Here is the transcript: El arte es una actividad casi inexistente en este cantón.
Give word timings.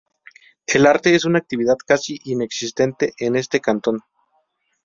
El 0.65 0.87
arte 0.87 1.13
es 1.13 1.25
una 1.25 1.37
actividad 1.37 1.75
casi 1.85 2.19
inexistente 2.23 3.13
en 3.19 3.35
este 3.35 3.59
cantón. 3.59 3.99